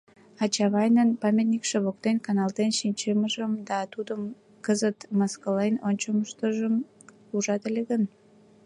[0.41, 4.21] А Чавайнын памятникше воктен каналтен шинчымыжым да тудым
[4.65, 6.75] кызытат мыскылен ончыштмыжым
[7.35, 8.03] ужат ыле гын?..